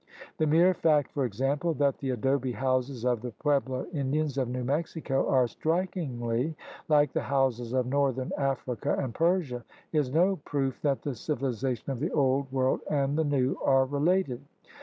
[0.39, 4.63] The mere fact, for example, that the adobe houses of the Pueblo Indians of New
[4.63, 6.55] Mexico are strikingly
[6.89, 11.99] like the houses of northern Africa and Persia is no proof that the civilization of
[11.99, 14.41] the Old World and the New are related.